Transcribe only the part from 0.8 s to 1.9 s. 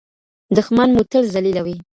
مو تل ذليله وي.